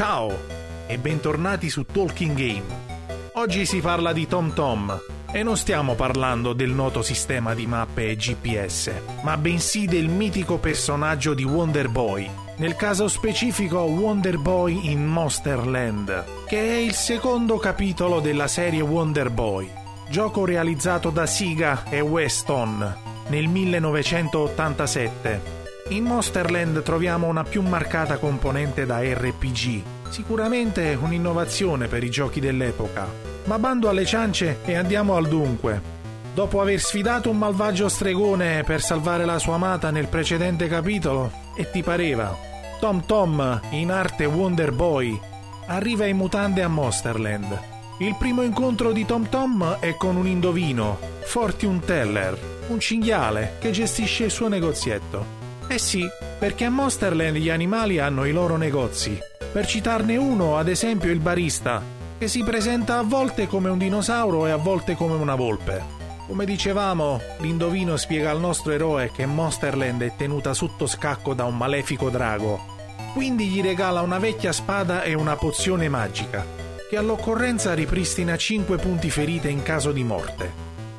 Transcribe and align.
Ciao 0.00 0.32
e 0.86 0.96
bentornati 0.96 1.68
su 1.68 1.84
Talking 1.84 2.34
Game. 2.34 2.62
Oggi 3.34 3.66
si 3.66 3.80
parla 3.80 4.14
di 4.14 4.26
Tom 4.26 4.54
Tom 4.54 4.98
e 5.30 5.42
non 5.42 5.58
stiamo 5.58 5.94
parlando 5.94 6.54
del 6.54 6.70
noto 6.70 7.02
sistema 7.02 7.52
di 7.52 7.66
mappe 7.66 8.08
e 8.08 8.16
GPS, 8.16 8.92
ma 9.24 9.36
bensì 9.36 9.84
del 9.84 10.08
mitico 10.08 10.56
personaggio 10.56 11.34
di 11.34 11.44
Wonder 11.44 11.90
Boy, 11.90 12.30
nel 12.56 12.76
caso 12.76 13.08
specifico 13.08 13.80
Wonder 13.80 14.38
Boy 14.38 14.90
in 14.90 15.04
Monsterland, 15.04 16.46
che 16.46 16.58
è 16.58 16.76
il 16.76 16.94
secondo 16.94 17.58
capitolo 17.58 18.20
della 18.20 18.48
serie 18.48 18.80
Wonder 18.80 19.28
Boy, 19.28 19.70
gioco 20.08 20.46
realizzato 20.46 21.10
da 21.10 21.26
Sega 21.26 21.84
e 21.90 22.00
Weston 22.00 22.96
nel 23.28 23.48
1987 23.48 25.59
in 25.90 26.04
Monsterland 26.04 26.82
troviamo 26.82 27.26
una 27.26 27.42
più 27.42 27.62
marcata 27.62 28.18
componente 28.18 28.86
da 28.86 29.00
RPG, 29.00 29.82
sicuramente 30.08 30.96
un'innovazione 31.00 31.88
per 31.88 32.04
i 32.04 32.10
giochi 32.10 32.38
dell'epoca. 32.38 33.08
Ma 33.44 33.58
bando 33.58 33.88
alle 33.88 34.04
ciance 34.04 34.58
e 34.64 34.76
andiamo 34.76 35.16
al 35.16 35.26
dunque. 35.26 35.98
Dopo 36.32 36.60
aver 36.60 36.78
sfidato 36.78 37.28
un 37.30 37.38
malvagio 37.38 37.88
stregone 37.88 38.62
per 38.62 38.80
salvare 38.80 39.24
la 39.24 39.40
sua 39.40 39.54
amata 39.54 39.90
nel 39.90 40.06
precedente 40.06 40.68
capitolo, 40.68 41.32
e 41.56 41.68
ti 41.70 41.82
pareva, 41.82 42.36
Tom 42.78 43.04
Tom, 43.04 43.60
in 43.70 43.90
arte 43.90 44.26
Wonder 44.26 44.70
Boy, 44.70 45.18
arriva 45.66 46.06
in 46.06 46.16
mutande 46.16 46.62
a 46.62 46.68
Monsterland. 46.68 47.60
Il 47.98 48.14
primo 48.16 48.42
incontro 48.42 48.92
di 48.92 49.04
Tom 49.04 49.28
Tom 49.28 49.78
è 49.80 49.96
con 49.96 50.14
un 50.14 50.28
indovino, 50.28 50.98
Fortune 51.22 51.80
Teller, 51.80 52.38
un 52.68 52.78
cinghiale 52.78 53.56
che 53.58 53.72
gestisce 53.72 54.24
il 54.24 54.30
suo 54.30 54.46
negozietto. 54.46 55.39
Eh 55.70 55.78
sì, 55.78 56.04
perché 56.36 56.64
a 56.64 56.68
Monsterland 56.68 57.36
gli 57.36 57.48
animali 57.48 58.00
hanno 58.00 58.24
i 58.24 58.32
loro 58.32 58.56
negozi. 58.56 59.16
Per 59.52 59.64
citarne 59.64 60.16
uno, 60.16 60.56
ad 60.56 60.66
esempio 60.66 61.12
il 61.12 61.20
barista, 61.20 61.80
che 62.18 62.26
si 62.26 62.42
presenta 62.42 62.98
a 62.98 63.04
volte 63.04 63.46
come 63.46 63.68
un 63.68 63.78
dinosauro 63.78 64.48
e 64.48 64.50
a 64.50 64.56
volte 64.56 64.96
come 64.96 65.14
una 65.14 65.36
volpe. 65.36 65.80
Come 66.26 66.44
dicevamo, 66.44 67.20
l'indovino 67.38 67.96
spiega 67.96 68.32
al 68.32 68.40
nostro 68.40 68.72
eroe 68.72 69.12
che 69.12 69.26
Monsterland 69.26 70.02
è 70.02 70.12
tenuta 70.16 70.54
sotto 70.54 70.88
scacco 70.88 71.34
da 71.34 71.44
un 71.44 71.56
malefico 71.56 72.10
drago. 72.10 72.60
Quindi 73.12 73.46
gli 73.46 73.62
regala 73.62 74.00
una 74.00 74.18
vecchia 74.18 74.50
spada 74.50 75.04
e 75.04 75.14
una 75.14 75.36
pozione 75.36 75.88
magica, 75.88 76.44
che 76.90 76.96
all'occorrenza 76.96 77.74
ripristina 77.74 78.36
5 78.36 78.76
punti 78.78 79.08
ferite 79.08 79.48
in 79.48 79.62
caso 79.62 79.92
di 79.92 80.02
morte. 80.02 80.50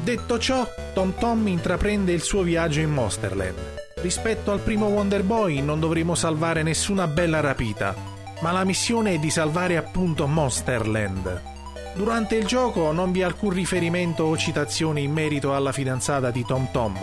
Detto 0.00 0.38
ciò, 0.38 0.64
Tom 0.94 1.14
Tom 1.18 1.48
intraprende 1.48 2.12
il 2.12 2.22
suo 2.22 2.42
viaggio 2.42 2.78
in 2.78 2.90
Monsterland 2.90 3.79
Rispetto 4.02 4.50
al 4.50 4.60
primo 4.60 4.86
Wonder 4.86 5.22
Boy 5.22 5.60
non 5.60 5.78
dovremo 5.78 6.14
salvare 6.14 6.62
nessuna 6.62 7.06
bella 7.06 7.40
rapita, 7.40 7.94
ma 8.40 8.50
la 8.50 8.64
missione 8.64 9.14
è 9.14 9.18
di 9.18 9.28
salvare 9.28 9.76
appunto 9.76 10.26
Monsterland. 10.26 11.42
Durante 11.94 12.36
il 12.36 12.46
gioco 12.46 12.92
non 12.92 13.12
vi 13.12 13.20
è 13.20 13.24
alcun 13.24 13.50
riferimento 13.50 14.24
o 14.24 14.38
citazione 14.38 15.00
in 15.00 15.12
merito 15.12 15.54
alla 15.54 15.72
fidanzata 15.72 16.30
di 16.30 16.44
Tom 16.46 16.68
Tom. 16.72 16.98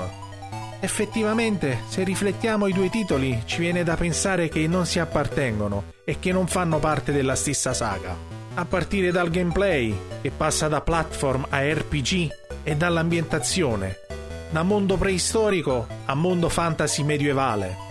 Effettivamente, 0.80 1.82
se 1.88 2.04
riflettiamo 2.04 2.66
i 2.66 2.74
due 2.74 2.90
titoli, 2.90 3.44
ci 3.46 3.60
viene 3.60 3.84
da 3.84 3.96
pensare 3.96 4.50
che 4.50 4.66
non 4.68 4.88
si 4.88 4.98
appartengono 4.98 5.92
e 6.04 6.18
che 6.18 6.32
non 6.32 6.48
fanno 6.48 6.80
parte 6.80 7.12
della 7.12 7.36
stessa 7.36 7.74
saga. 7.74 8.16
A 8.56 8.66
partire 8.66 9.12
dal 9.12 9.30
gameplay, 9.30 9.96
che 10.22 10.32
passa 10.32 10.68
da 10.68 10.82
platform 10.82 11.46
a 11.50 11.62
RPG, 11.62 12.30
e 12.64 12.76
dall'ambientazione, 12.76 14.07
da 14.50 14.64
mondo 14.64 14.98
preistorico 14.98 15.88
a 16.06 16.14
mondo 16.16 16.50
fantasy 16.50 17.04
medievale. 17.04 17.86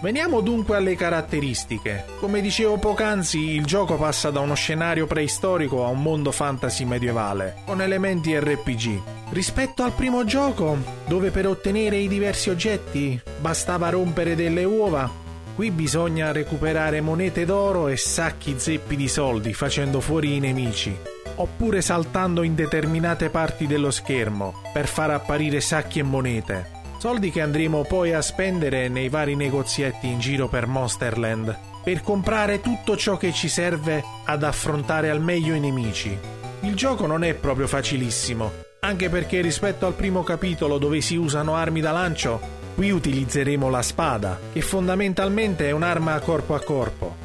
Veniamo 0.00 0.40
dunque 0.40 0.76
alle 0.76 0.94
caratteristiche. 0.94 2.04
Come 2.20 2.40
dicevo 2.40 2.76
poc'anzi, 2.76 3.38
il 3.54 3.64
gioco 3.64 3.96
passa 3.96 4.30
da 4.30 4.40
uno 4.40 4.54
scenario 4.54 5.06
preistorico 5.06 5.84
a 5.84 5.88
un 5.88 6.02
mondo 6.02 6.30
fantasy 6.32 6.84
medievale, 6.84 7.56
con 7.64 7.80
elementi 7.80 8.38
RPG. 8.38 9.00
Rispetto 9.30 9.82
al 9.82 9.92
primo 9.92 10.24
gioco, 10.24 10.76
dove 11.06 11.30
per 11.30 11.46
ottenere 11.46 11.96
i 11.96 12.08
diversi 12.08 12.50
oggetti 12.50 13.20
bastava 13.40 13.88
rompere 13.88 14.36
delle 14.36 14.64
uova, 14.64 15.10
qui 15.54 15.70
bisogna 15.70 16.30
recuperare 16.30 17.00
monete 17.00 17.46
d'oro 17.46 17.88
e 17.88 17.96
sacchi 17.96 18.54
zeppi 18.58 18.94
di 18.94 19.08
soldi 19.08 19.54
facendo 19.54 20.00
fuori 20.00 20.36
i 20.36 20.40
nemici 20.40 21.14
oppure 21.36 21.80
saltando 21.80 22.42
in 22.42 22.54
determinate 22.54 23.30
parti 23.30 23.66
dello 23.66 23.90
schermo 23.90 24.54
per 24.72 24.86
far 24.86 25.10
apparire 25.10 25.60
sacchi 25.60 25.98
e 25.98 26.02
monete. 26.02 26.70
Soldi 26.98 27.30
che 27.30 27.40
andremo 27.40 27.82
poi 27.82 28.12
a 28.12 28.22
spendere 28.22 28.88
nei 28.88 29.08
vari 29.08 29.36
negozietti 29.36 30.08
in 30.08 30.18
giro 30.18 30.48
per 30.48 30.66
Monsterland 30.66 31.56
per 31.84 32.02
comprare 32.02 32.60
tutto 32.60 32.96
ciò 32.96 33.16
che 33.16 33.32
ci 33.32 33.48
serve 33.48 34.02
ad 34.24 34.42
affrontare 34.42 35.08
al 35.08 35.20
meglio 35.20 35.54
i 35.54 35.60
nemici. 35.60 36.18
Il 36.62 36.74
gioco 36.74 37.06
non 37.06 37.22
è 37.22 37.34
proprio 37.34 37.68
facilissimo, 37.68 38.50
anche 38.80 39.08
perché 39.08 39.40
rispetto 39.40 39.86
al 39.86 39.94
primo 39.94 40.24
capitolo 40.24 40.78
dove 40.78 41.00
si 41.00 41.14
usano 41.14 41.54
armi 41.54 41.80
da 41.80 41.92
lancio, 41.92 42.40
qui 42.74 42.90
utilizzeremo 42.90 43.70
la 43.70 43.82
spada, 43.82 44.38
che 44.52 44.62
fondamentalmente 44.62 45.68
è 45.68 45.70
un'arma 45.70 46.14
a 46.14 46.20
corpo 46.20 46.54
a 46.54 46.60
corpo. 46.60 47.15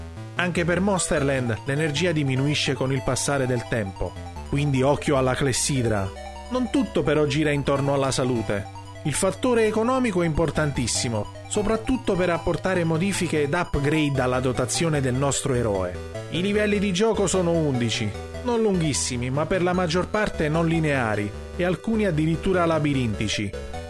Anche 0.41 0.66
per 0.66 0.79
Monsterland 0.79 1.56
l'energia 1.66 2.12
diminuisce 2.12 2.74
con 2.74 2.91
il 2.91 3.03
passare 3.06 3.46
del 3.46 3.63
tempo, 3.69 4.12
quindi 4.50 4.81
occhio 4.81 5.16
alla 5.16 5.35
clessidra. 5.35 6.09
Non 6.50 6.72
tutto 6.72 7.03
però 7.03 7.25
gira 7.25 7.52
intorno 7.52 7.94
alla 7.94 8.09
salute. 8.09 8.66
Il 9.03 9.13
fattore 9.13 9.68
economico 9.68 10.24
è 10.24 10.25
importantissimo, 10.25 11.28
soprattutto 11.47 12.16
per 12.16 12.31
apportare 12.31 12.84
modifiche 12.84 13.44
ed 13.44 13.53
upgrade 13.53 14.19
alla 14.19 14.40
dotazione 14.40 15.00
del 15.00 15.13
nostro 15.13 15.53
eroe. 15.53 15.96
I 16.31 16.41
livelli 16.41 16.79
di 16.79 16.91
gioco 16.91 17.28
sono 17.28 17.52
11, 17.52 18.12
non 18.41 18.63
lunghissimi, 18.63 19.29
ma 19.29 19.46
per 19.46 19.62
la 19.62 19.73
maggior 19.73 20.08
parte 20.08 20.50
non 20.50 20.68
lineari 20.68 21.31
e 21.56 21.63
alcuni 21.63 22.08
addirittura 22.08 22.66
labirintici, 22.66 23.47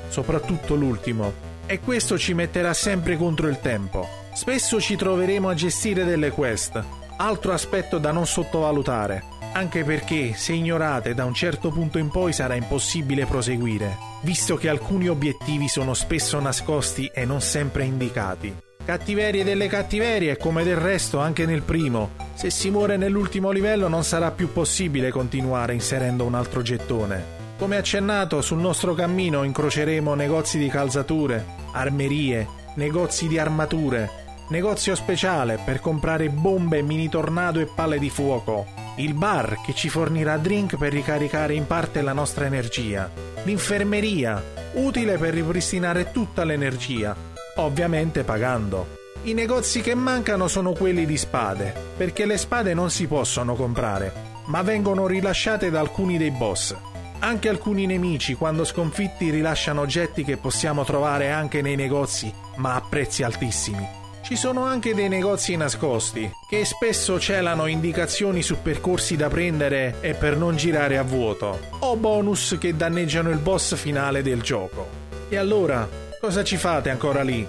soprattutto 0.09 0.75
l'ultimo. 0.75 1.50
E 1.71 1.79
questo 1.79 2.17
ci 2.17 2.33
metterà 2.33 2.73
sempre 2.73 3.15
contro 3.15 3.47
il 3.47 3.61
tempo. 3.61 4.05
Spesso 4.33 4.81
ci 4.81 4.97
troveremo 4.97 5.47
a 5.47 5.53
gestire 5.53 6.03
delle 6.03 6.31
quest, 6.31 6.83
altro 7.15 7.53
aspetto 7.53 7.97
da 7.97 8.11
non 8.11 8.27
sottovalutare, 8.27 9.23
anche 9.53 9.85
perché 9.85 10.33
se 10.35 10.51
ignorate 10.51 11.13
da 11.13 11.23
un 11.23 11.33
certo 11.33 11.69
punto 11.69 11.97
in 11.97 12.09
poi 12.09 12.33
sarà 12.33 12.55
impossibile 12.55 13.25
proseguire, 13.25 13.95
visto 14.23 14.57
che 14.57 14.67
alcuni 14.67 15.07
obiettivi 15.07 15.69
sono 15.69 15.93
spesso 15.93 16.37
nascosti 16.41 17.09
e 17.13 17.23
non 17.23 17.39
sempre 17.39 17.85
indicati. 17.85 18.53
Cattiverie 18.83 19.45
delle 19.45 19.67
cattiverie, 19.67 20.35
come 20.35 20.65
del 20.65 20.75
resto 20.75 21.19
anche 21.19 21.45
nel 21.45 21.61
primo. 21.61 22.11
Se 22.33 22.49
si 22.49 22.69
muore 22.69 22.97
nell'ultimo 22.97 23.49
livello 23.49 23.87
non 23.87 24.03
sarà 24.03 24.31
più 24.31 24.51
possibile 24.51 25.09
continuare 25.09 25.73
inserendo 25.73 26.25
un 26.25 26.35
altro 26.35 26.61
gettone. 26.61 27.40
Come 27.61 27.77
accennato, 27.77 28.41
sul 28.41 28.57
nostro 28.57 28.95
cammino 28.95 29.43
incroceremo 29.43 30.15
negozi 30.15 30.57
di 30.57 30.67
calzature, 30.67 31.45
armerie, 31.73 32.47
negozi 32.77 33.27
di 33.27 33.37
armature, 33.37 34.09
negozio 34.47 34.95
speciale 34.95 35.59
per 35.63 35.79
comprare 35.79 36.29
bombe, 36.29 36.81
mini 36.81 37.07
tornado 37.07 37.59
e 37.59 37.67
palle 37.67 37.99
di 37.99 38.09
fuoco, 38.09 38.65
il 38.95 39.13
bar 39.13 39.61
che 39.63 39.75
ci 39.75 39.89
fornirà 39.89 40.37
drink 40.37 40.75
per 40.75 40.91
ricaricare 40.91 41.53
in 41.53 41.67
parte 41.67 42.01
la 42.01 42.13
nostra 42.13 42.47
energia, 42.47 43.11
l'infermeria, 43.43 44.43
utile 44.73 45.19
per 45.19 45.35
ripristinare 45.35 46.09
tutta 46.09 46.43
l'energia, 46.43 47.15
ovviamente 47.57 48.23
pagando. 48.23 48.97
I 49.21 49.35
negozi 49.35 49.81
che 49.81 49.93
mancano 49.93 50.47
sono 50.47 50.71
quelli 50.71 51.05
di 51.05 51.15
spade, 51.15 51.75
perché 51.95 52.25
le 52.25 52.39
spade 52.39 52.73
non 52.73 52.89
si 52.89 53.05
possono 53.05 53.53
comprare, 53.53 54.11
ma 54.45 54.63
vengono 54.63 55.05
rilasciate 55.05 55.69
da 55.69 55.79
alcuni 55.79 56.17
dei 56.17 56.31
boss. 56.31 56.75
Anche 57.23 57.49
alcuni 57.49 57.85
nemici, 57.85 58.33
quando 58.33 58.65
sconfitti, 58.65 59.29
rilasciano 59.29 59.81
oggetti 59.81 60.23
che 60.23 60.37
possiamo 60.37 60.83
trovare 60.83 61.29
anche 61.29 61.61
nei 61.61 61.75
negozi, 61.75 62.33
ma 62.55 62.73
a 62.73 62.81
prezzi 62.81 63.21
altissimi. 63.21 63.87
Ci 64.23 64.35
sono 64.35 64.63
anche 64.63 64.95
dei 64.95 65.07
negozi 65.07 65.55
nascosti, 65.55 66.31
che 66.49 66.65
spesso 66.65 67.19
celano 67.19 67.67
indicazioni 67.67 68.41
su 68.41 68.59
percorsi 68.63 69.17
da 69.17 69.29
prendere 69.29 69.97
e 70.01 70.15
per 70.15 70.35
non 70.35 70.55
girare 70.55 70.97
a 70.97 71.03
vuoto, 71.03 71.59
o 71.79 71.95
bonus 71.95 72.57
che 72.59 72.75
danneggiano 72.75 73.29
il 73.29 73.37
boss 73.37 73.75
finale 73.75 74.23
del 74.23 74.41
gioco. 74.41 74.87
E 75.29 75.37
allora, 75.37 75.87
cosa 76.19 76.43
ci 76.43 76.57
fate 76.57 76.89
ancora 76.89 77.21
lì? 77.21 77.45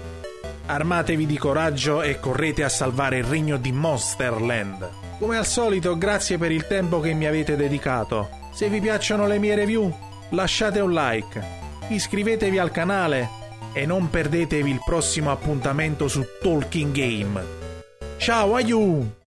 Armatevi 0.67 1.25
di 1.25 1.37
coraggio 1.39 2.03
e 2.03 2.19
correte 2.19 2.63
a 2.63 2.69
salvare 2.69 3.17
il 3.17 3.23
regno 3.23 3.57
di 3.57 3.71
Monsterland. 3.71 4.87
Come 5.17 5.37
al 5.37 5.47
solito, 5.47 5.97
grazie 5.97 6.37
per 6.37 6.51
il 6.51 6.67
tempo 6.67 6.99
che 6.99 7.13
mi 7.13 7.25
avete 7.25 7.55
dedicato. 7.55 8.41
Se 8.53 8.69
vi 8.69 8.79
piacciono 8.79 9.25
le 9.25 9.39
mie 9.39 9.55
review, 9.55 9.91
lasciate 10.29 10.79
un 10.79 10.93
like, 10.93 11.43
iscrivetevi 11.87 12.59
al 12.59 12.69
canale 12.69 13.27
e 13.73 13.87
non 13.87 14.11
perdetevi 14.11 14.69
il 14.69 14.79
prossimo 14.85 15.31
appuntamento 15.31 16.07
su 16.07 16.23
Talking 16.39 16.91
Game. 16.93 17.43
Ciao, 18.17 18.53
aiuto! 18.53 19.21